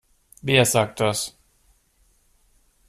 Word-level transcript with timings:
Wer 0.41 0.65
sagt 0.65 0.99
das? 0.99 1.37